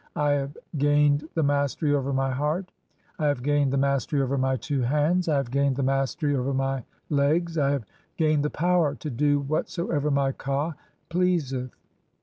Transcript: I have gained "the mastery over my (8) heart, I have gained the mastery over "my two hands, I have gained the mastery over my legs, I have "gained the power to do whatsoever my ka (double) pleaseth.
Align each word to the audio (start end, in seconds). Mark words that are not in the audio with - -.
I 0.15 0.31
have 0.31 0.57
gained 0.79 1.29
"the 1.35 1.43
mastery 1.43 1.93
over 1.93 2.11
my 2.11 2.29
(8) 2.29 2.33
heart, 2.33 2.71
I 3.19 3.27
have 3.27 3.43
gained 3.43 3.71
the 3.71 3.77
mastery 3.77 4.19
over 4.19 4.35
"my 4.35 4.55
two 4.55 4.81
hands, 4.81 5.27
I 5.29 5.37
have 5.37 5.51
gained 5.51 5.75
the 5.75 5.83
mastery 5.83 6.35
over 6.35 6.55
my 6.55 6.83
legs, 7.11 7.55
I 7.55 7.69
have 7.69 7.85
"gained 8.17 8.43
the 8.43 8.49
power 8.49 8.95
to 8.95 9.09
do 9.11 9.39
whatsoever 9.41 10.09
my 10.09 10.31
ka 10.31 10.69
(double) 10.69 10.77
pleaseth. 11.09 11.75